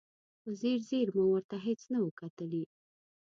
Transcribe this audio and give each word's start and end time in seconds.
په 0.41 0.49
ځیر 0.59 0.79
ځیر 0.89 1.07
مو 1.15 1.23
ورته 1.29 1.57
هېڅ 1.65 1.81
نه 1.93 1.99
و 2.03 2.09
کتلي. 2.19 2.63